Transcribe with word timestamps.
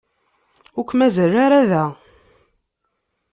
Ur 0.77 0.85
k-mazal 0.89 1.33
ara 1.45 1.61
da. 1.69 1.85